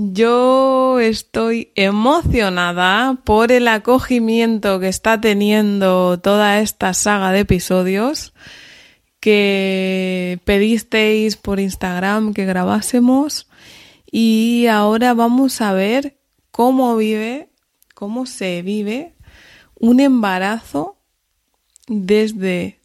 [0.00, 8.32] Yo estoy emocionada por el acogimiento que está teniendo toda esta saga de episodios
[9.18, 13.48] que pedisteis por Instagram que grabásemos
[14.08, 16.16] y ahora vamos a ver
[16.52, 17.50] cómo vive,
[17.96, 19.16] cómo se vive
[19.74, 20.96] un embarazo
[21.88, 22.78] desde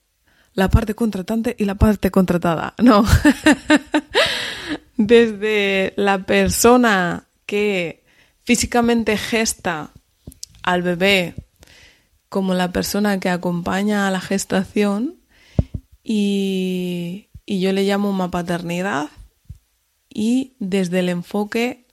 [0.55, 2.73] la parte contratante y la parte contratada.
[2.79, 3.05] No.
[4.97, 8.03] desde la persona que
[8.43, 9.91] físicamente gesta
[10.61, 11.35] al bebé
[12.29, 15.19] como la persona que acompaña a la gestación
[16.03, 19.09] y, yo le llamo una paternidad
[20.09, 21.85] y desde el enfoque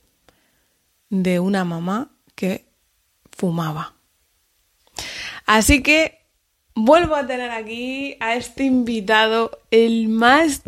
[1.11, 2.65] de una mamá que
[3.33, 3.95] fumaba.
[5.45, 6.25] Así que
[6.75, 10.63] vuelvo a tener aquí a este invitado, el más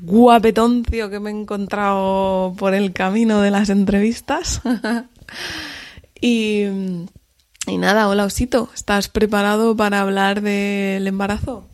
[0.00, 4.60] guapetoncio que me he encontrado por el camino de las entrevistas.
[6.20, 6.64] y,
[7.66, 11.66] y nada, hola Osito, ¿estás preparado para hablar del embarazo?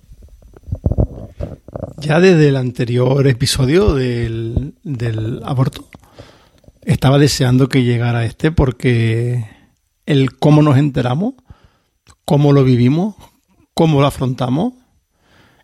[1.99, 5.89] Ya desde el anterior episodio del, del aborto
[6.83, 9.45] estaba deseando que llegara este porque
[10.07, 11.35] el cómo nos enteramos,
[12.25, 13.17] cómo lo vivimos,
[13.75, 14.75] cómo lo afrontamos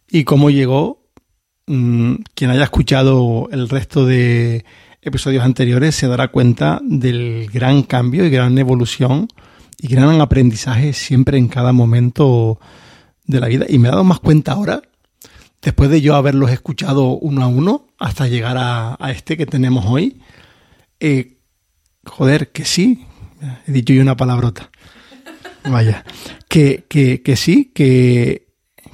[0.08, 1.01] y cómo llegó
[1.66, 4.64] Mm, quien haya escuchado el resto de
[5.00, 9.28] episodios anteriores se dará cuenta del gran cambio y gran evolución
[9.78, 12.58] y gran aprendizaje siempre en cada momento
[13.26, 13.66] de la vida.
[13.68, 14.82] Y me he dado más cuenta ahora,
[15.60, 20.20] después de yo haberlos escuchado uno a uno, hasta llegar a, este que tenemos hoy.
[20.98, 21.38] Eh,
[22.04, 23.06] joder, que sí,
[23.66, 24.70] he dicho yo una palabrota.
[25.64, 26.04] Vaya,
[26.48, 28.48] que, que, que sí, que,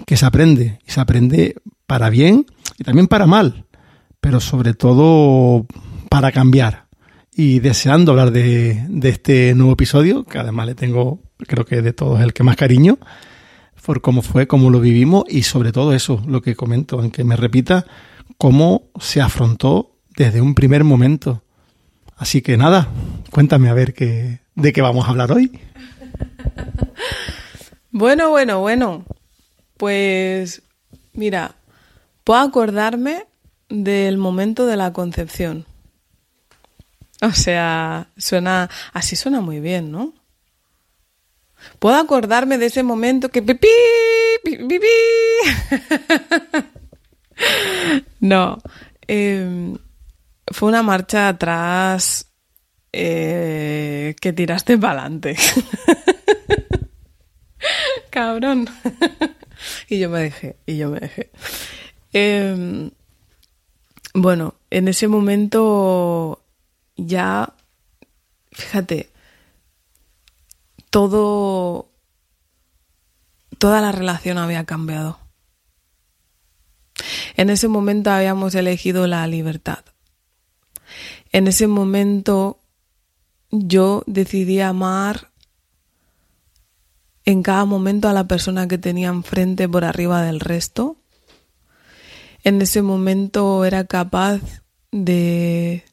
[0.06, 1.56] que se aprende, y se aprende
[1.88, 2.46] para bien
[2.78, 3.64] y también para mal,
[4.20, 5.66] pero sobre todo
[6.08, 6.86] para cambiar.
[7.34, 12.20] Y deseando hablar de, este nuevo episodio, que además le tengo, creo que de todos
[12.20, 12.98] el que más cariño,
[13.84, 17.36] por cómo fue, cómo lo vivimos y sobre todo eso, lo que comento, aunque me
[17.36, 17.86] repita,
[18.36, 21.42] cómo se afrontó desde un primer momento.
[22.18, 22.88] Así que nada,
[23.30, 25.58] cuéntame a ver qué, de qué vamos a hablar hoy.
[27.90, 29.06] Bueno, bueno, bueno.
[29.78, 30.62] Pues
[31.14, 31.57] mira,
[32.28, 33.24] Puedo acordarme
[33.70, 35.64] del momento de la concepción.
[37.22, 40.12] O sea, suena, así suena muy bien, ¿no?
[41.78, 43.66] Puedo acordarme de ese momento que pipí,
[44.44, 44.86] pipí.
[48.20, 48.58] no,
[49.06, 49.78] em,
[50.48, 52.26] fue una marcha atrás
[52.92, 55.34] eh, que tiraste para adelante.
[58.10, 58.68] Cabrón.
[59.88, 61.30] y yo me dejé, y yo me dejé.
[62.12, 62.90] Em,
[64.14, 66.42] bueno, en ese momento
[66.96, 67.54] ya,
[68.52, 69.10] fíjate,
[70.90, 71.90] todo,
[73.58, 75.18] toda la relación había cambiado.
[77.36, 79.84] En ese momento habíamos elegido la libertad.
[81.30, 82.58] En ese momento
[83.50, 85.30] yo decidí amar
[87.24, 90.97] en cada momento a la persona que tenía enfrente por arriba del resto
[92.44, 94.40] en ese momento era capaz
[94.90, 95.84] de,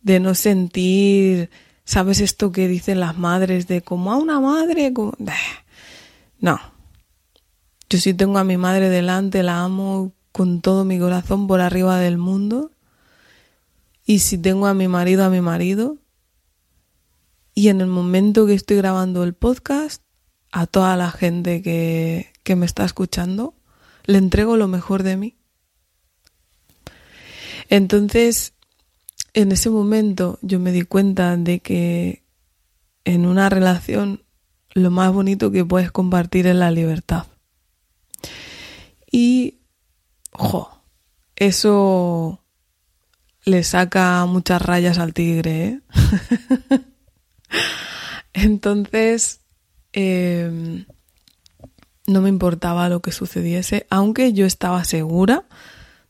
[0.00, 1.50] de no sentir,
[1.84, 4.92] ¿sabes esto que dicen las madres de como a una madre?
[6.40, 6.60] No.
[7.90, 11.98] Yo sí tengo a mi madre delante, la amo con todo mi corazón por arriba
[11.98, 12.70] del mundo.
[14.04, 15.96] Y si tengo a mi marido, a mi marido.
[17.54, 20.02] Y en el momento que estoy grabando el podcast,
[20.52, 23.54] a toda la gente que, que me está escuchando,
[24.04, 25.37] le entrego lo mejor de mí.
[27.68, 28.54] Entonces,
[29.34, 32.22] en ese momento yo me di cuenta de que
[33.04, 34.22] en una relación
[34.74, 37.26] lo más bonito que puedes compartir es la libertad.
[39.10, 39.58] Y,
[40.32, 40.82] ojo,
[41.36, 42.40] eso
[43.44, 45.64] le saca muchas rayas al tigre.
[45.64, 45.80] ¿eh?
[48.34, 49.40] Entonces,
[49.92, 50.84] em,
[52.06, 55.44] no me importaba lo que sucediese, aunque yo estaba segura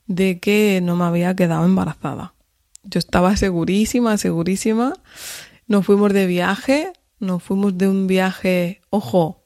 [0.08, 2.34] de que no me había quedado embarazada.
[2.82, 4.94] Yo estaba segurísima, segurísima.
[5.68, 9.42] Nos fuimos de viaje nos fuimos de un viaje, ojo,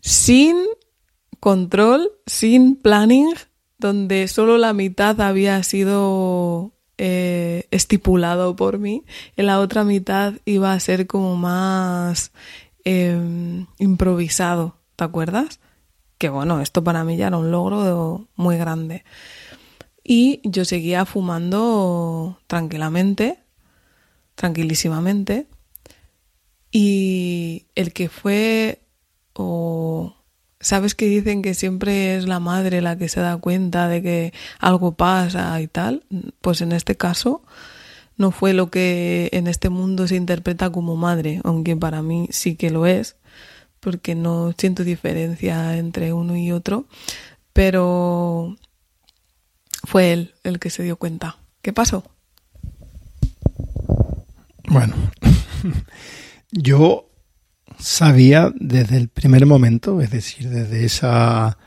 [0.00, 0.56] sin
[1.40, 3.34] control, sin planning,
[3.78, 9.04] donde solo la mitad había sido eh, estipulado por mí
[9.36, 12.32] y la otra mitad iba a ser como más
[12.84, 15.60] em, improvisado, ¿te acuerdas?
[16.18, 19.04] Que bueno, esto para mí ya era un logro muy grande.
[20.12, 23.38] Y yo seguía fumando tranquilamente,
[24.34, 25.46] tranquilísimamente.
[26.72, 28.80] Y el que fue,
[29.34, 30.16] o
[30.58, 34.32] sabes que dicen que siempre es la madre la que se da cuenta de que
[34.58, 36.02] algo pasa y tal,
[36.40, 37.44] pues en este caso
[38.16, 42.56] no fue lo que en este mundo se interpreta como madre, aunque para mí sí
[42.56, 43.14] que lo es,
[43.78, 46.86] porque no siento diferencia entre uno y otro,
[47.52, 48.56] pero
[49.84, 51.38] fue él el que se dio cuenta.
[51.62, 52.04] ¿Qué pasó?
[54.68, 54.94] Bueno,
[56.52, 57.10] yo
[57.78, 61.58] sabía desde el primer momento, es decir, desde esa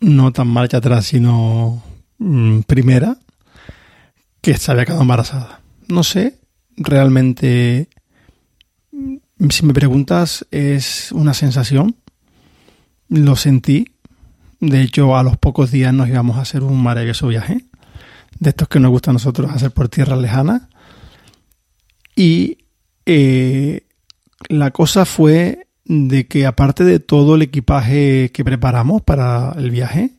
[0.00, 1.82] no tan marcha atrás, sino
[2.18, 3.18] mm, primera,
[4.40, 5.60] que se había quedado embarazada.
[5.88, 6.38] No sé,
[6.76, 7.88] realmente,
[8.92, 9.16] mm,
[9.50, 11.96] si me preguntas, es una sensación.
[13.08, 13.86] Lo sentí,
[14.60, 17.64] de hecho, a los pocos días nos íbamos a hacer un maravilloso viaje,
[18.38, 20.62] de estos que nos gusta a nosotros hacer por tierras lejanas.
[22.14, 22.58] Y
[23.04, 23.86] eh,
[24.48, 30.12] la cosa fue de que aparte de todo el equipaje que preparamos para el viaje,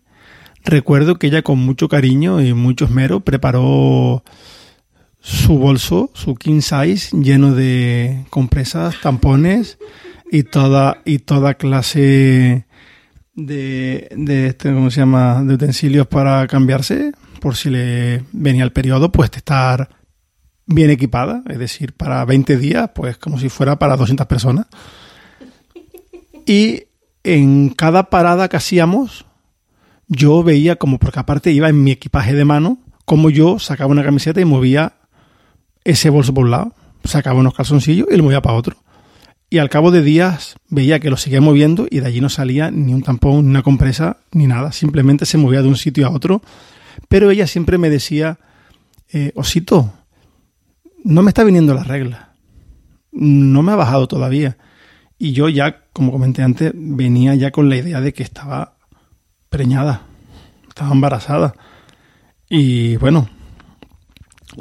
[0.63, 4.23] recuerdo que ella con mucho cariño y mucho esmero preparó
[5.19, 9.77] su bolso, su king size, lleno de compresas, tampones
[10.31, 12.66] y toda, y toda clase
[13.37, 14.09] de,
[14.47, 15.41] este, ¿cómo se llama?
[15.43, 19.89] de utensilios para cambiarse, por si le venía el periodo, pues estar
[20.65, 24.65] bien equipada, es decir, para 20 días, pues como si fuera para 200 personas.
[26.45, 26.83] Y
[27.23, 29.25] en cada parada que hacíamos,
[30.07, 34.03] yo veía como, porque aparte iba en mi equipaje de mano, como yo sacaba una
[34.03, 34.93] camiseta y movía
[35.83, 36.73] ese bolso por un lado,
[37.03, 38.77] sacaba unos calzoncillos y lo movía para otro.
[39.49, 42.69] Y al cabo de días veía que lo seguía moviendo y de allí no salía
[42.69, 44.73] ni un tampón, ni una compresa, ni nada.
[44.73, 46.41] Simplemente se movía de un sitio a otro.
[47.07, 48.39] Pero ella siempre me decía,
[49.13, 49.93] eh, Osito,
[51.03, 52.33] no me está viniendo la regla.
[53.11, 54.57] No me ha bajado todavía.
[55.17, 58.77] Y yo ya, como comenté antes, venía ya con la idea de que estaba
[59.49, 60.01] preñada,
[60.67, 61.55] estaba embarazada.
[62.49, 63.29] Y bueno,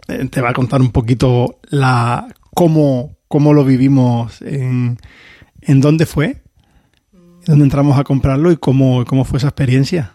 [0.08, 4.96] eh, te va a contar un poquito la cómo cómo lo vivimos, en,
[5.66, 6.42] dónde fue,
[7.44, 10.14] dónde entramos a comprarlo y cómo, cómo fue esa experiencia.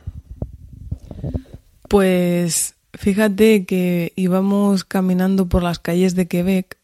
[1.87, 6.79] Pues fíjate que íbamos caminando por las calles de Quebec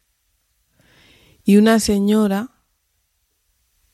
[1.42, 2.52] y una señora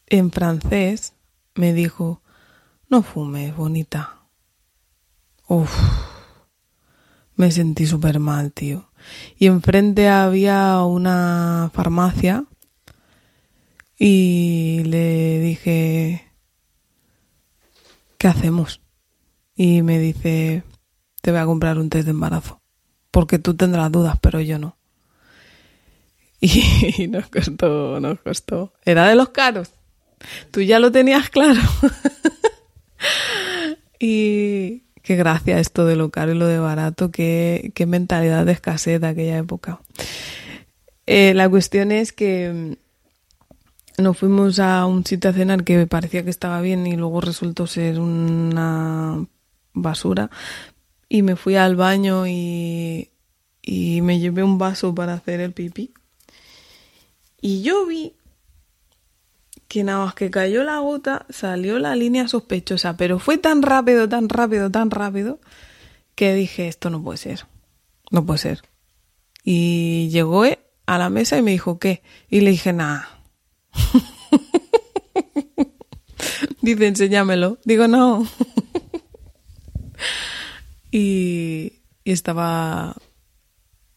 [0.05, 1.15] en francés
[1.55, 2.21] me dijo,
[2.91, 4.19] no fumes, bonita.
[5.49, 5.75] Uf,
[7.37, 8.91] me sentí súper mal, tío
[9.39, 12.45] y enfrente había una farmacia
[13.99, 16.31] y le dije,
[18.19, 18.81] ¿qué hacemos?
[19.57, 20.65] Y me dice,
[21.21, 22.61] te voy a comprar un test de embarazo,
[23.11, 24.77] porque tú tendrás dudas, pero yo no.
[26.99, 28.75] Y nos costó, nos costó.
[28.85, 29.71] Era de los caros.
[30.51, 31.61] Tú ya lo tenías claro.
[34.01, 39.01] y, qué gracia esto de lo caro y lo de barato, qué, mentalidad de escasez
[39.01, 39.81] de aquella época.
[41.07, 42.77] Eh, la cuestión es que
[43.99, 47.21] mm, nos fuimos a un sitio a cenar que parecía que estaba bien y luego
[47.21, 49.25] resultó ser una
[49.75, 50.31] basura.
[51.09, 53.11] Y me fui al baño y,
[53.61, 55.93] y me llevé un vaso para hacer el pipí.
[57.43, 58.15] Y yo vi
[59.75, 64.09] que nada más que cayó la gota, salió la línea sospechosa, pero fue tan rápido,
[64.09, 65.41] tan rápido, tan rápido,
[66.15, 67.47] que dije, esto no puede ser,
[68.13, 68.63] no puede ser.
[69.43, 70.45] Y llegó
[70.87, 72.05] a la mesa y me dijo, ¿qué?
[72.31, 73.09] Y le dije, nada.
[76.63, 77.59] Dice, enséñamelo.
[77.65, 78.29] Digo, no.
[80.93, 82.95] y, y estaba,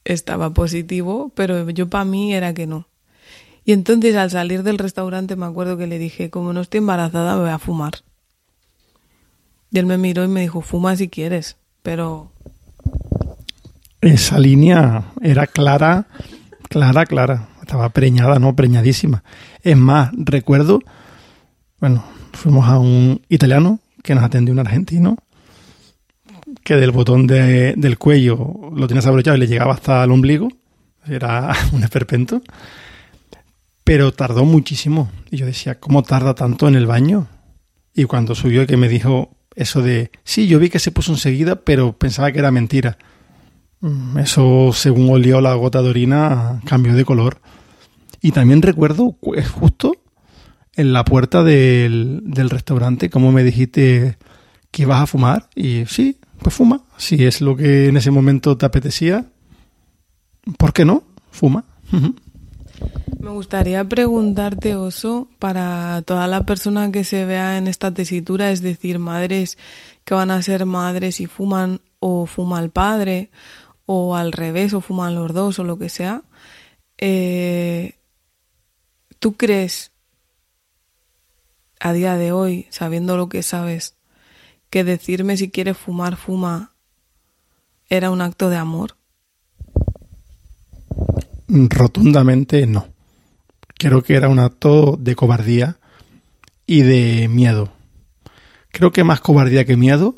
[0.05, 2.87] estaba positivo, pero yo para mí era que no.
[3.67, 7.35] Y entonces al salir del restaurante me acuerdo que le dije, como no estoy embarazada,
[7.35, 7.95] me voy a fumar.
[9.69, 12.31] Y él me miró y me dijo, fuma si quieres, pero...
[13.99, 16.07] Esa línea era clara,
[16.69, 17.49] clara, clara.
[17.59, 19.25] Estaba preñada, no, preñadísima.
[19.61, 20.79] Es más, recuerdo,
[21.81, 25.17] bueno, fuimos a un italiano que nos atendió un argentino,
[26.63, 30.47] que del botón del cuello lo tenías abrochado y le llegaba hasta el ombligo.
[31.05, 32.41] Era un esperpento.
[33.87, 35.09] Pero tardó muchísimo.
[35.31, 37.29] Y yo decía, ¿cómo tarda tanto en el baño?
[37.95, 41.55] Y cuando subió que me dijo eso de, sí, yo vi que se puso enseguida,
[41.55, 42.97] pero pensaba que era mentira.
[43.79, 47.39] Mm, eso, según olió la gota de orina, cambió de color.
[48.21, 49.15] Y también recuerdo,
[49.53, 49.93] justo
[50.75, 54.17] en la puerta del, del restaurante, como me dijiste
[54.69, 55.47] que ibas a fumar.
[55.55, 56.81] Y sí, pues fuma.
[56.97, 59.27] Si es lo que en ese momento te apetecía,
[60.57, 61.03] ¿por qué no?
[61.31, 61.63] Fuma.
[63.19, 68.61] Me gustaría preguntarte, Oso, para toda la persona que se vea en esta tesitura, es
[68.61, 69.57] decir, madres
[70.05, 73.29] que van a ser madres y fuman o fuma el padre,
[73.85, 76.23] o al revés, o fuman los dos, o lo que sea.
[76.97, 77.95] Eh,
[79.19, 79.91] ¿Tú crees,
[81.79, 83.95] a día de hoy, sabiendo lo que sabes,
[84.69, 86.73] que decirme si quieres fumar, fuma,
[87.89, 88.96] era un acto de amor?
[91.47, 92.87] Rotundamente no.
[93.77, 95.77] Creo que era un acto de cobardía
[96.65, 97.71] y de miedo.
[98.71, 100.15] Creo que más cobardía que miedo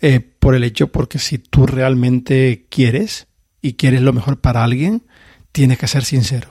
[0.00, 3.26] eh, por el hecho porque si tú realmente quieres
[3.60, 5.02] y quieres lo mejor para alguien,
[5.52, 6.48] tienes que ser sincero.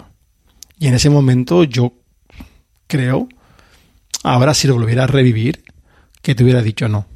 [0.78, 1.94] Y en ese momento yo
[2.88, 3.28] creo,
[4.24, 5.64] ahora si lo volviera a revivir,
[6.22, 7.08] que te hubiera dicho no.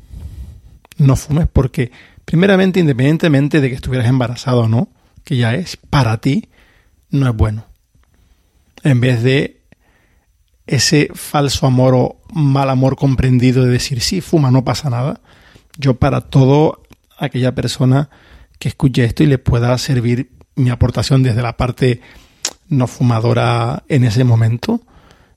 [0.98, 1.92] No fumes porque,
[2.26, 4.90] primeramente, independientemente de que estuvieras embarazado o no,
[5.24, 6.50] que ya es para ti,
[7.14, 7.66] no es bueno.
[8.84, 9.62] En vez de
[10.66, 15.22] ese falso amor o mal amor comprendido de decir, sí, fuma, no pasa nada,
[15.78, 16.84] yo para todo
[17.18, 18.10] aquella persona
[18.60, 22.02] que escuche esto y le pueda servir mi aportación desde la parte
[22.68, 24.82] no fumadora en ese momento,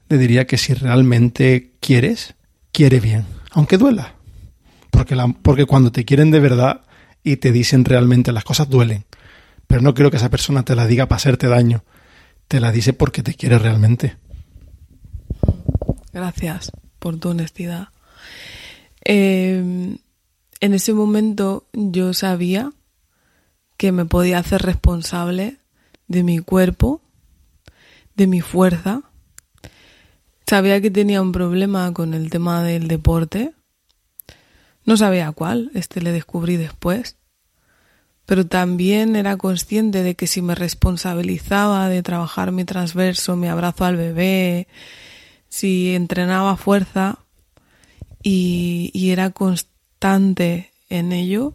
[0.08, 2.34] le diría que si realmente quieres,
[2.72, 4.14] quiere bien, aunque duela.
[4.90, 6.82] Porque, la, porque cuando te quieren de verdad
[7.22, 9.04] y te dicen realmente las cosas duelen.
[9.66, 11.84] Pero no creo que esa persona te la diga para hacerte daño.
[12.48, 14.16] Te la dice porque te quiere realmente.
[16.12, 17.88] Gracias por tu honestidad.
[19.04, 19.98] Em,
[20.60, 22.72] en ese momento yo sabía
[23.76, 25.58] que me podía hacer responsable
[26.08, 27.02] de mi cuerpo,
[28.14, 29.02] de mi fuerza.
[30.46, 33.52] Sabía que tenía un problema con el tema del deporte.
[34.84, 37.16] No sabía cuál, este le descubrí después
[38.26, 43.84] pero también era consciente de que si me responsabilizaba de trabajar mi transverso, mi abrazo
[43.84, 44.66] al bebé,
[45.48, 47.20] si entrenaba fuerza
[48.22, 51.54] y, era constante en ello,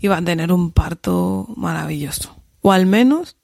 [0.00, 2.36] iba a tener un parto maravilloso.
[2.62, 3.36] O al menos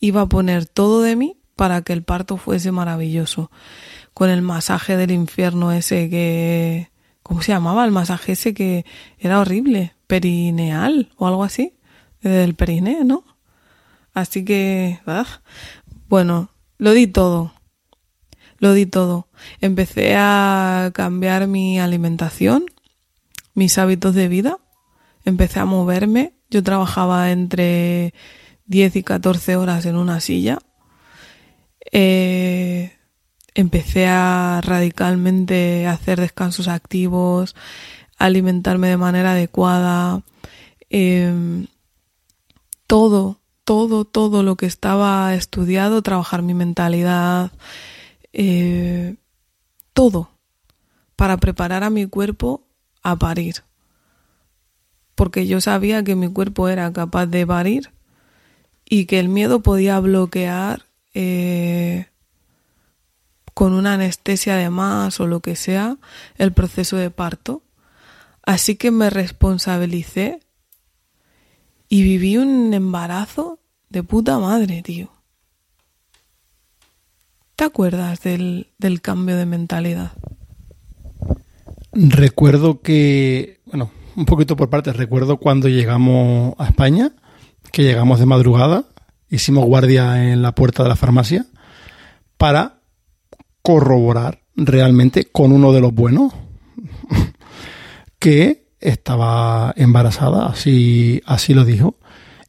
[0.00, 3.52] iba a poner todo de mí para que el parto fuese maravilloso.
[4.12, 6.90] Con el masaje del infierno ese que...
[7.22, 7.84] ¿Cómo se llamaba?
[7.84, 8.84] El masaje ese que
[9.18, 9.94] era horrible.
[10.08, 11.73] Perineal o algo así
[12.28, 13.24] del periné, ¿no?
[14.14, 15.26] Así que, ah,
[16.08, 17.52] bueno, lo di todo.
[18.58, 19.28] Lo di todo.
[19.60, 22.66] Empecé a cambiar mi alimentación,
[23.54, 24.58] mis hábitos de vida.
[25.24, 26.34] Empecé a moverme.
[26.50, 28.14] Yo trabajaba entre
[28.66, 30.58] 10 y 14 horas en una silla.
[31.92, 32.92] Eh,
[33.54, 37.56] empecé a radicalmente hacer descansos activos,
[38.18, 40.22] alimentarme de manera adecuada.
[40.90, 41.66] Eh,
[42.86, 47.52] todo, todo, todo lo que estaba estudiado, trabajar mi mentalidad,
[48.32, 49.16] eh,
[49.92, 50.30] todo,
[51.16, 52.62] para preparar a mi cuerpo
[53.02, 53.62] a parir.
[55.14, 57.92] Porque yo sabía que mi cuerpo era capaz de parir
[58.84, 62.08] y que el miedo podía bloquear eh,
[63.54, 65.96] con una anestesia de más o lo que sea
[66.36, 67.62] el proceso de parto.
[68.42, 70.40] Así que me responsabilicé
[71.94, 75.12] y viví un embarazo de puta madre, tío.
[77.54, 78.66] ¿Te acuerdas del,
[79.00, 80.10] cambio de mentalidad?
[81.92, 87.12] Recuerdo que, bueno, un poquito por partes, recuerdo cuando llegamos a España,
[87.70, 88.86] que llegamos de madrugada,
[89.30, 91.46] hicimos guardia en la puerta de la farmacia
[92.36, 92.80] para
[93.62, 96.32] corroborar realmente con uno de los buenos
[98.18, 101.96] que estaba embarazada, así, así lo dijo.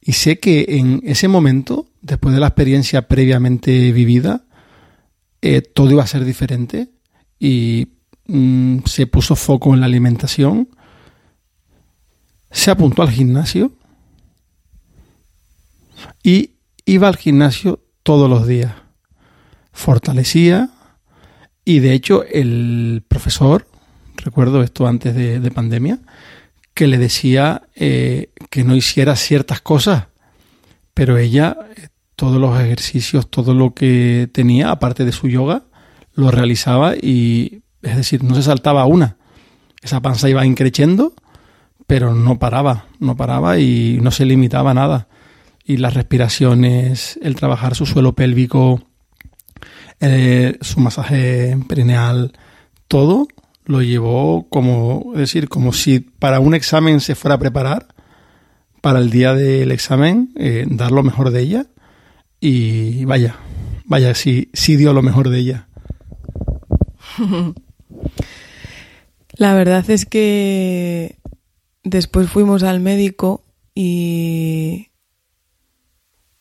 [0.02, 4.44] Y sé que en ese momento, después de la experiencia previamente vivida,
[5.42, 6.90] eh, todo iba a ser diferente
[7.40, 7.88] y
[8.28, 10.70] mm, se puso foco en la alimentación,
[12.52, 13.72] se apuntó al gimnasio
[16.22, 18.74] y iba al gimnasio todos los días.
[19.72, 20.70] Fortalecía
[21.64, 23.68] y de hecho el profesor
[24.26, 26.00] recuerdo esto antes de, pandemia,
[26.76, 30.10] que le decía eh, que no hiciera ciertas cosas,
[30.94, 35.64] pero ella eh, todos los ejercicios, todo lo que tenía, aparte de su yoga,
[36.14, 39.18] lo realizaba y, es decir, no se saltaba una.
[39.82, 41.14] Esa panza iba increciendo,
[41.88, 45.08] pero no paraba, no paraba y no se limitaba a nada.
[45.64, 48.84] Y las respiraciones, el trabajar su suelo pélvico,
[50.02, 52.34] eh, su masaje perineal,
[52.88, 53.28] todo
[53.66, 57.88] lo llevó como, decir, como si para un examen se fuera a preparar,
[58.82, 61.66] para el día del examen, eh, dar lo mejor de ella.
[62.40, 63.38] Y vaya,
[63.86, 65.68] vaya, sí, sí dio lo mejor de ella.
[69.38, 71.18] La verdad es que
[71.84, 73.44] después fuimos al médico
[73.74, 74.90] y,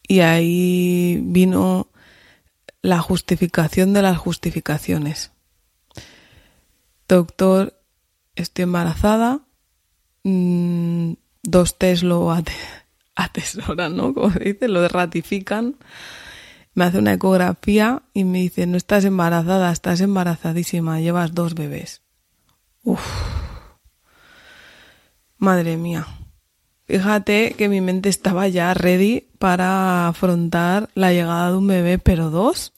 [0.07, 1.89] y ahí vino
[2.83, 5.34] la justificación de las justificaciones.
[7.15, 7.81] Doctor,
[8.35, 9.39] estoy embarazada,
[10.25, 11.13] mm,
[11.45, 12.35] dos test lo
[13.15, 14.13] atesoran, ¿no?
[14.13, 15.77] Como se dice, lo ratifican.
[16.75, 22.03] Me hace una ecografía y me dice, no estás embarazada, estás embarazadísima, llevas dos bebés.
[22.83, 23.07] Uf.
[25.39, 26.09] Madre mía.
[26.89, 32.31] Fíjate que mi mente estaba ya ready para afrontar la llegada de un bebé, pero
[32.31, 32.73] dos.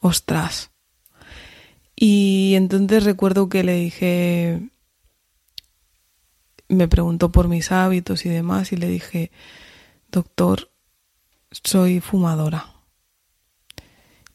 [0.00, 0.72] Ostras.
[1.96, 4.68] Y entonces recuerdo que le dije,
[6.68, 9.30] me preguntó por mis hábitos y demás y le dije,
[10.10, 10.70] doctor,
[11.50, 12.74] soy fumadora.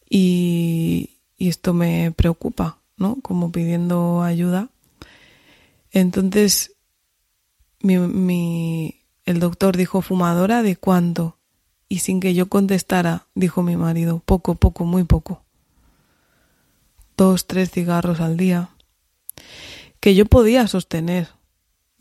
[0.10, 3.22] Y, y esto me preocupa, ¿no?
[3.22, 4.70] Como pidiendo ayuda.
[5.92, 6.76] Entonces,
[7.82, 11.38] mi, mi, el doctor dijo, fumadora de cuánto?
[11.88, 15.41] Y sin que yo contestara, dijo mi marido, poco, poco, muy poco.
[17.18, 18.70] Dos, tres cigarros al día.
[20.00, 21.30] Que yo podía sostener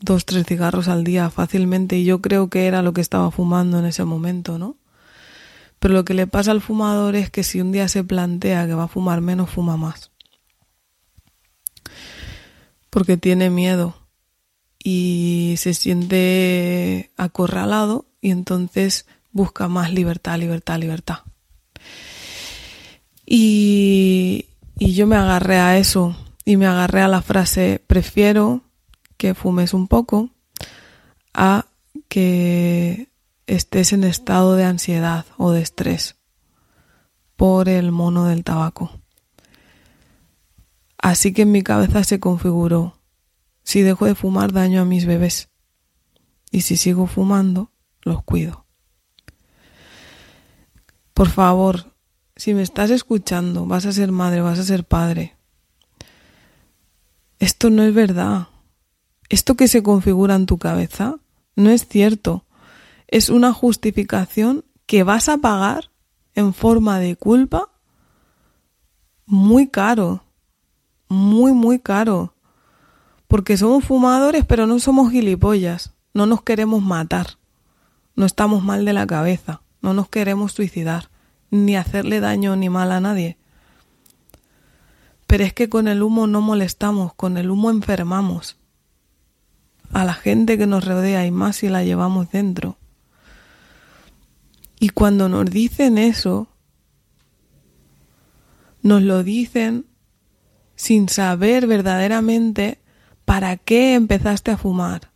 [0.01, 3.79] dos, tres cigarros al día fácilmente y yo creo que era lo que estaba fumando
[3.79, 4.77] en ese momento, ¿no?
[5.79, 8.73] Pero lo que le pasa al fumador es que si un día se plantea que
[8.73, 10.11] va a fumar menos, fuma más.
[12.89, 13.95] Porque tiene miedo
[14.83, 21.19] y se siente acorralado y entonces busca más libertad, libertad, libertad.
[23.25, 24.45] Y,
[24.81, 28.63] y yo me agarré a eso y me agarré a la frase prefiero
[29.15, 30.31] que fumes un poco
[31.35, 31.67] a
[32.07, 33.11] que
[33.45, 36.15] estés en estado de ansiedad o de estrés
[37.35, 38.89] por el mono del tabaco.
[40.97, 42.97] Así que en mi cabeza se configuró,
[43.63, 45.49] si dejo de fumar daño a mis bebés
[46.49, 48.65] y si sigo fumando, los cuido.
[51.13, 51.90] Por favor,
[52.41, 55.37] si me estás escuchando, vas a ser madre, vas a ser padre.
[57.37, 58.47] Esto no es verdad.
[59.29, 61.17] Esto que se configura en tu cabeza
[61.55, 62.47] no es cierto
[63.07, 65.91] es una justificación que vas a pagar
[66.33, 67.69] en forma de culpa
[69.27, 70.23] muy caro,
[71.09, 72.33] muy, muy caro.
[73.27, 77.37] Porque somos fumadores, pero no somos gilipollas, no nos queremos matar,
[78.15, 81.10] no estamos mal de la cabeza, no nos queremos suicidar,
[81.51, 83.37] ni hacerle daño ni mal a nadie.
[85.27, 88.57] Pero es que con el humo no molestamos, con el humo enfermamos
[89.93, 92.77] a la gente que nos rodea y más si la llevamos dentro.
[94.79, 96.47] Y cuando nos dicen eso,
[98.81, 99.85] nos lo dicen
[100.75, 102.79] sin saber verdaderamente
[103.25, 105.11] para qué empezaste a fumar,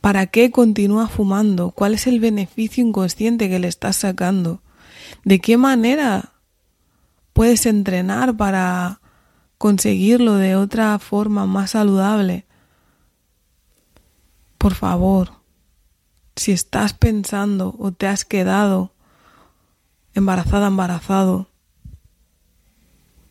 [0.00, 4.60] para qué continúas fumando, cuál es el beneficio inconsciente que le estás sacando,
[5.28, 6.32] de qué manera
[7.34, 9.02] puedes entrenar para
[9.58, 12.46] conseguirlo de otra forma más saludable.
[14.56, 15.32] Por favor,
[16.34, 18.94] si estás pensando o te has quedado
[20.14, 21.50] embarazada, embarazado,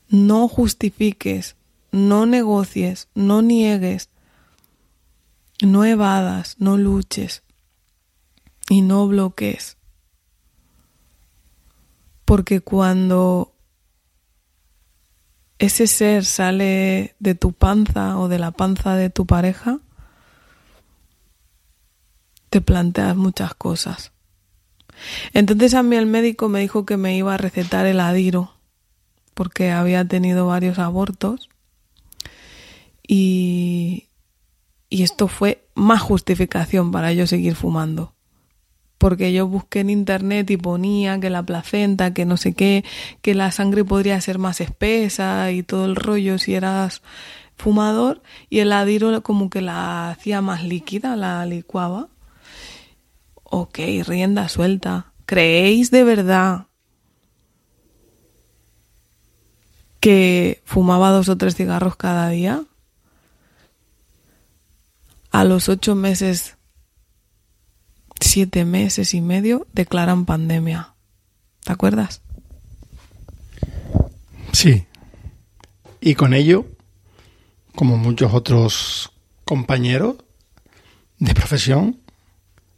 [0.08, 1.56] no justifiques,
[1.92, 4.12] no negocies, no niegues,
[5.64, 7.42] no evadas, no luches
[8.70, 9.77] y no bloquees.
[12.28, 13.54] Porque cuando
[15.60, 19.80] ese ser sale de tu panza o de la panza de tu pareja,
[22.50, 24.12] te planteas muchas cosas.
[25.32, 28.52] Entonces a mí el médico me dijo que me iba a recetar el adiro
[29.34, 31.48] porque había tenido varios abortos
[33.08, 34.10] y,
[34.90, 38.17] y esto fue más justificación para yo seguir fumando.
[38.98, 42.84] Porque yo busqué en internet y ponía que la placenta, que no sé qué,
[43.22, 47.02] que la sangre podría ser más espesa y todo el rollo si eras
[47.56, 52.10] fumador y el adiro como que la hacía más líquida, la licuaba
[53.50, 56.68] ok, rienda suelta, ¿Creéis de verdad
[60.00, 62.64] que fumaba dos o tres cigarros cada día?
[65.32, 66.57] A los ocho meses,
[68.20, 70.94] siete meses y medio, declaran pandemia.
[71.64, 72.22] ¿Te acuerdas?
[74.52, 74.86] Sí.
[76.02, 76.66] Y con ello,
[77.76, 79.12] como muchos otros
[79.44, 80.18] compañeros
[81.20, 82.00] de profesión,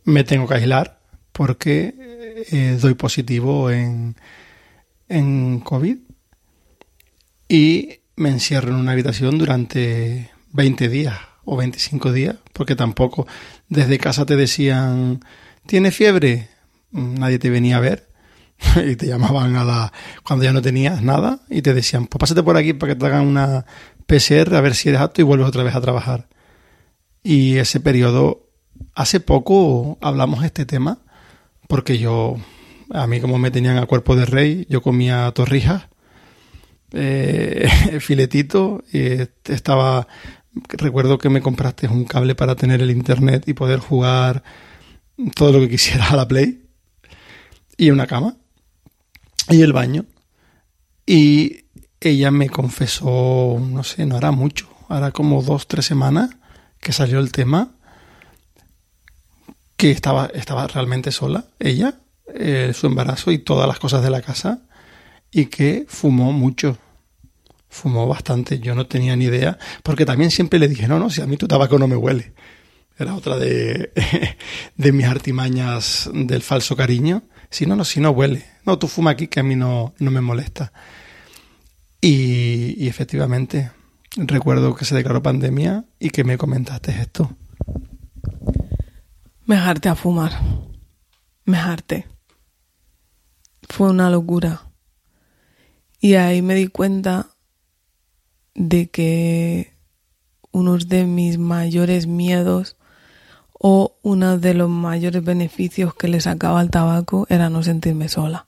[0.04, 1.00] me tengo que aislar
[1.32, 1.94] porque
[2.52, 4.16] eh, doy positivo en,
[5.08, 5.98] en COVID
[7.48, 13.28] y me encierro en una habitación durante 20 días o 25 días, porque tampoco
[13.68, 15.22] desde casa te decían,
[15.66, 16.50] ¿tienes fiebre?
[16.92, 18.08] Nadie te venía a ver
[18.86, 22.44] y te llamaban a la cuando ya no tenías nada y te decían, pues pásate
[22.44, 23.66] por aquí para que te hagan una
[24.06, 26.28] PCR a ver si eres apto y vuelves otra vez a trabajar.
[27.24, 28.48] Y ese periodo,
[28.96, 31.00] hace poco hablamos este tema,
[31.68, 32.38] porque yo,
[32.92, 35.90] a mí como me tenían a cuerpo de rey, yo comía torrijas,
[36.92, 40.08] eh, filetito, y estaba,
[40.68, 44.44] recuerdo que me compraste un cable para tener el internet y poder jugar
[45.36, 46.64] todo lo que quisiera a la Play,
[47.78, 48.36] y una cama
[49.50, 50.06] y el baño.
[51.06, 51.66] Y
[52.02, 56.30] ella me confesó, no sé, no hará mucho, hará como dos, tres semanas
[56.80, 57.72] que salió el tema,
[59.76, 62.00] que estaba, estaba realmente sola, ella,
[62.36, 64.62] eh, su embarazo y todas las cosas de la casa,
[65.32, 66.78] y que fumó mucho,
[67.70, 71.22] fumó bastante, yo no tenía ni idea, porque también siempre le dije, no, no, si
[71.22, 72.34] a mí tu tabaco no me huele.
[72.98, 73.94] Era otra de,
[74.76, 77.24] de mis artimañas del falso cariño.
[77.50, 78.46] Si no, no, si no huele.
[78.66, 80.74] No, tú fuma aquí que a mí no, no me molesta.
[82.02, 83.72] Y, efectivamente,
[84.16, 87.36] recuerdo que se declaró pandemia y que me comentaste esto.
[89.46, 90.32] Me harté a fumar.
[91.46, 92.08] Me harté.
[93.68, 94.72] Fue una locura.
[96.00, 97.32] Y ahí me di cuenta
[98.56, 99.74] de que
[100.52, 102.76] uno de mis mayores miedos
[103.54, 108.48] o uno de los mayores beneficios que le sacaba al tabaco era no sentirme sola.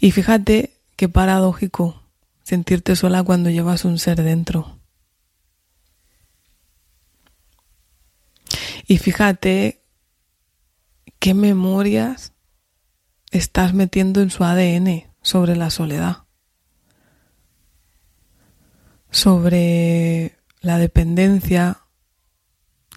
[0.00, 2.02] Y fíjate qué paradójico
[2.42, 4.78] sentirte sola cuando llevas un ser dentro.
[8.86, 9.80] Y fíjate
[11.20, 12.32] qué memorias
[13.30, 16.24] estás metiendo en su ADN sobre la soledad,
[19.10, 21.78] sobre la dependencia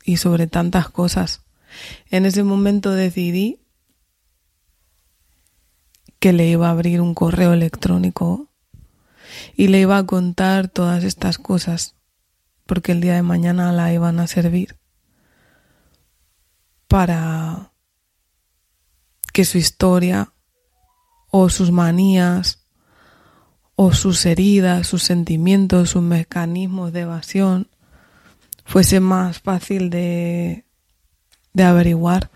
[0.03, 1.41] y sobre tantas cosas.
[2.09, 3.59] En ese momento decidí
[6.19, 8.49] que le iba a abrir un correo electrónico
[9.55, 11.95] y le iba a contar todas estas cosas
[12.65, 14.77] porque el día de mañana la iban a servir
[16.87, 17.73] para
[19.33, 20.33] que su historia
[21.29, 22.62] o sus manías
[23.75, 27.67] o sus heridas, sus sentimientos, sus mecanismos de evasión
[28.65, 30.65] fuese más fácil de,
[31.53, 32.29] de averiguar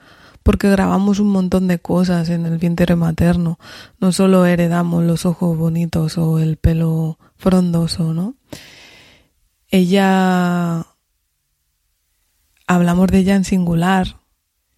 [0.48, 3.60] porque grabamos un montón de cosas en el vientre materno.
[4.00, 8.34] No solo heredamos los ojos bonitos o el pelo frondoso, ¿no?
[9.68, 10.88] Ella,
[12.66, 14.22] hablamos de ella en singular,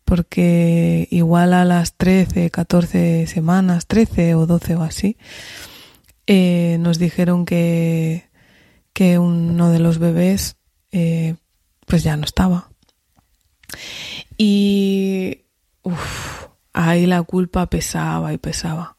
[0.06, 5.18] porque igual a las 13, 14 semanas, 13 o 12 o así,
[6.32, 8.30] eh, nos dijeron que,
[8.94, 10.58] que uno de los bebés
[10.92, 11.38] eh,
[11.88, 12.70] pues ya no estaba.
[14.38, 15.46] Y
[16.72, 18.96] ahí la culpa pesaba y pesaba.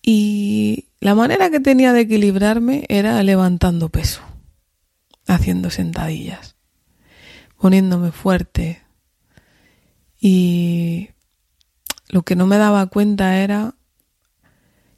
[0.00, 4.22] Y la manera que tenía de equilibrarme era levantando peso,
[5.26, 6.54] haciendo sentadillas,
[7.58, 8.80] poniéndome fuerte.
[10.20, 11.10] Y
[12.06, 13.74] lo que no me daba cuenta era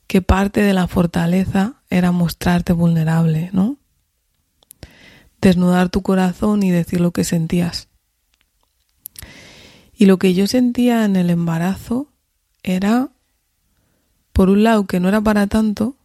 [0.06, 3.78] que parte de la fortaleza era mostrarte vulnerable, ¿no?
[5.40, 7.88] Desnudar tu corazón y decir lo que sentías.
[9.96, 12.08] Y lo que yo sentía en el embarazo
[12.62, 13.10] era,
[14.32, 15.96] por un lado, que no era para tanto,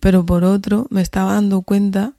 [0.00, 2.14] pero por otro, me estaba dando cuenta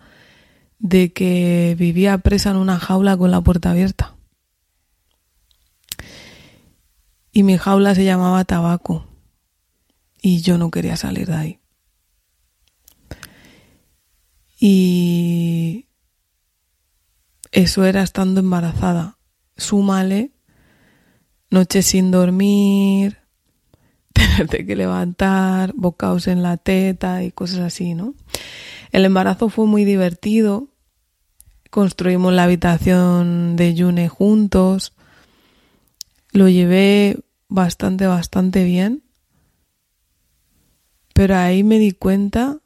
[0.79, 4.15] de que vivía presa en una jaula con la puerta abierta.
[7.31, 9.14] Y mi jaula se llamaba tabaco
[10.25, 11.59] y yo no quería salir de ahí.
[14.59, 15.85] Y
[17.51, 19.19] eso era estando embarazada.
[19.55, 20.31] Súmale
[21.51, 23.19] noches sin dormir,
[24.13, 28.15] tenerte que levantar, bocaos en la teta y cosas así, ¿no?
[28.91, 30.69] El embarazo fue muy divertido.
[31.69, 34.93] Construimos la habitación de Yune juntos.
[36.31, 39.04] lo llevé bastante, bastante bien.
[41.15, 42.57] Pero ahí me di cuenta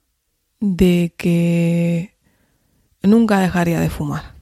[0.60, 2.16] de que
[3.04, 4.34] nunca dejaría de fumar.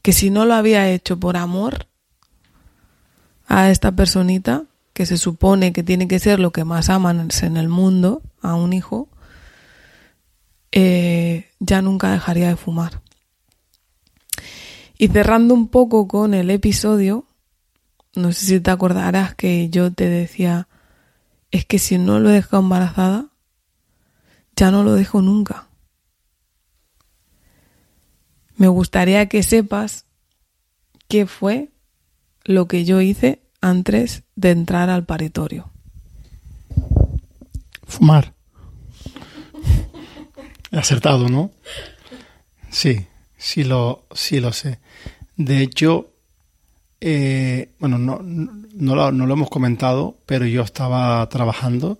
[0.00, 1.86] Que si no lo había hecho por amor
[3.46, 7.56] a esta personita, que se supone que tiene que ser lo que más aman en
[7.58, 9.10] el mundo, a un hijo,
[10.72, 13.02] eh, ya nunca dejaría de fumar.
[14.96, 17.26] Y cerrando un poco con el episodio,
[18.14, 20.66] no sé si te acordarás que yo te decía,
[21.50, 23.26] es que si no lo he dejado embarazada,
[24.56, 25.66] ya no lo dejo nunca.
[28.56, 30.06] Me gustaría que sepas
[31.08, 31.70] qué fue
[32.44, 35.70] lo que yo hice antes de entrar al paritorio.
[37.86, 38.34] Fumar.
[40.70, 41.50] He acertado, ¿no?
[42.70, 44.80] Sí, sí lo, sí lo sé.
[45.36, 46.10] De hecho,
[47.00, 51.98] eh, bueno, no, no, lo, no, lo, hemos comentado, pero yo estaba trabajando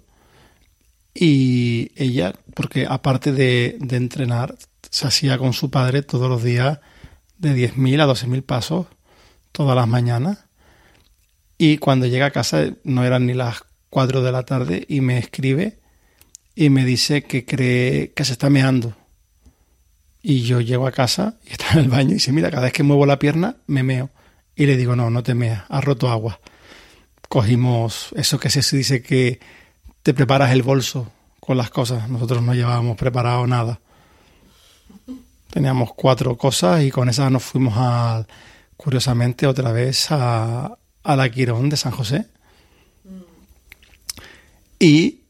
[1.14, 4.56] y ella, porque aparte de, de entrenar,
[4.90, 6.80] se hacía con su padre todos los días
[7.38, 8.86] de 10.000 a 12.000 pasos
[9.54, 10.44] todas las mañanas.
[11.56, 15.18] Y cuando llega a casa no eran ni las 4 de la tarde y me
[15.18, 15.78] escribe
[16.56, 18.96] y me dice que cree que se está meando.
[20.20, 22.72] Y yo llego a casa y está en el baño y dice, mira, cada vez
[22.72, 24.10] que muevo la pierna me meo.
[24.56, 26.40] Y le digo, no, no te meas, has roto agua.
[27.28, 29.40] Cogimos eso que se dice que
[30.04, 32.08] te preparas el bolso con las cosas.
[32.08, 33.80] Nosotros no llevábamos preparado nada.
[35.50, 38.26] Teníamos cuatro cosas y con esas nos fuimos a,
[38.76, 42.26] curiosamente, otra vez a, a la Quirón de San José.
[44.78, 45.20] Y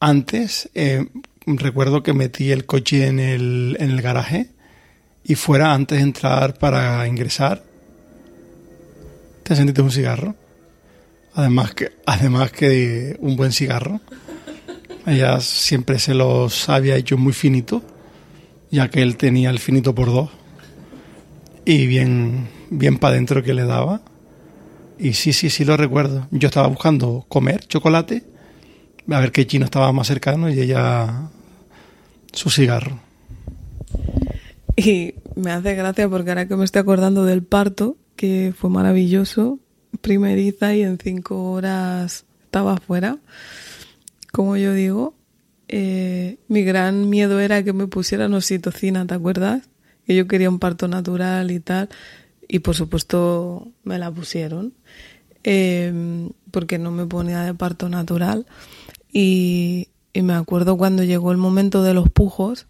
[0.00, 1.06] antes eh,
[1.46, 4.48] recuerdo que metí el coche en el, en el garaje
[5.24, 7.62] y fuera antes de entrar para ingresar
[9.42, 10.34] te sentiste un cigarro.
[11.34, 14.00] Además que, además que un buen cigarro.
[15.06, 17.82] Ella siempre se los había hecho muy finito,
[18.70, 20.30] ya que él tenía el finito por dos.
[21.64, 24.02] Y bien, bien para adentro que le daba.
[24.98, 26.28] Y sí, sí, sí lo recuerdo.
[26.30, 28.24] Yo estaba buscando comer chocolate,
[29.10, 31.30] a ver qué chino estaba más cercano y ella
[32.32, 33.00] su cigarro.
[34.76, 39.58] Y me hace gracia porque ahora que me estoy acordando del parto, que fue maravilloso,
[40.00, 43.18] primeriza y en cinco horas estaba afuera.
[44.32, 45.14] Como yo digo,
[45.68, 49.68] eh, mi gran miedo era que me pusieran oxitocina, ¿te acuerdas?
[50.06, 51.88] Que yo quería un parto natural y tal.
[52.48, 54.74] Y por supuesto me la pusieron.
[55.44, 58.46] Em, porque no me ponía de parto natural.
[59.12, 62.66] Y me acuerdo cuando llegó el momento de los pujos,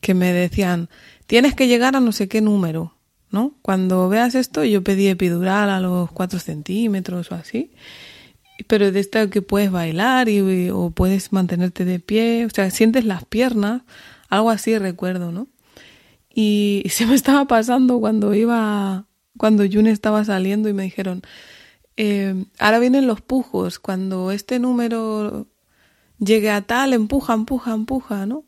[0.00, 0.90] que me decían,
[1.26, 2.94] tienes que llegar a no sé qué número.
[3.34, 3.52] ¿No?
[3.60, 7.72] Cuando veas esto, yo pedí epidural a los 4 centímetros o así,
[8.68, 13.04] pero de esta que puedes bailar y, o puedes mantenerte de pie, o sea, sientes
[13.04, 13.82] las piernas,
[14.30, 15.48] algo así recuerdo, ¿no?
[16.34, 21.22] Y, se me estaba pasando cuando iba, cuando June estaba saliendo y me dijeron,
[21.96, 25.48] eh, ahora vienen los pujos, cuando este número
[26.24, 28.44] llegue a tal, empuja, empuja, empuja, ¿no?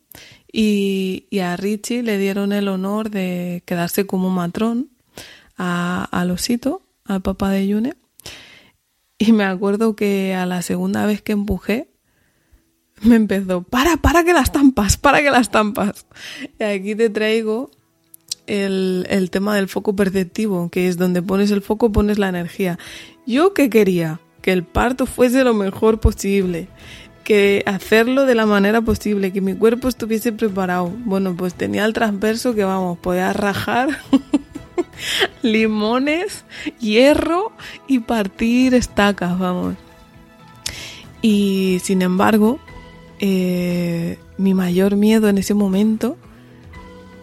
[0.52, 4.88] Y, a Richie le dieron el honor de quedarse como matrón
[5.58, 7.94] a, al osito, al papá de Yune.
[9.18, 11.90] Y me acuerdo que a la segunda vez que empujé,
[13.02, 16.06] me empezó, para, para que las tampas, para que las tampas.
[16.58, 17.70] Y aquí te traigo
[18.46, 22.78] el, el tema del foco perceptivo, que es donde pones el foco, pones la energía.
[23.26, 26.68] Yo qué quería, que el parto fuese lo mejor posible
[27.26, 30.92] que hacerlo de la manera posible, que mi cuerpo estuviese preparado.
[31.04, 33.88] Bueno, pues tenía el transverso que vamos, podía rajar
[35.42, 36.44] limones,
[36.78, 37.50] hierro
[37.88, 39.74] y partir estacas, vamos.
[41.20, 42.60] Y sin embargo,
[43.18, 46.16] eh, mi mayor miedo en ese momento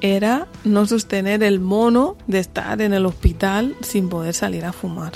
[0.01, 5.13] era no sostener el mono de estar en el hospital sin poder salir a fumar.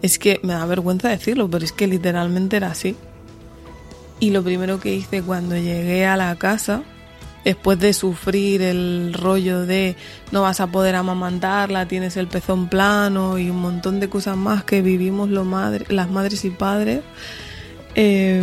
[0.00, 2.96] Es que me da vergüenza decirlo, pero es que literalmente era así.
[4.20, 6.82] Y lo primero que hice cuando llegué a la casa,
[7.44, 9.96] después de sufrir el rollo de
[10.30, 14.62] no vas a poder amamantarla, tienes el pezón plano y un montón de cosas más
[14.64, 17.00] que vivimos las madres y padres,
[17.94, 18.42] eh,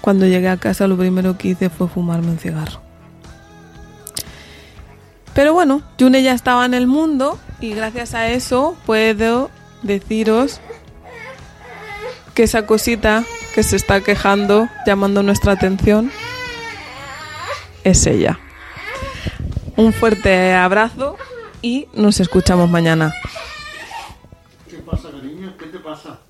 [0.00, 2.80] cuando llegué a casa lo primero que hice fue fumarme un cigarro.
[5.34, 9.50] Pero bueno, June ya estaba en el mundo y gracias a eso puedo
[9.82, 10.60] deciros
[12.34, 16.10] que esa cosita que se está quejando, llamando nuestra atención,
[17.84, 18.40] es ella.
[19.76, 21.16] Un fuerte abrazo
[21.62, 23.12] y nos escuchamos mañana.
[25.24, 26.20] Cariño, ¿qué te pasa?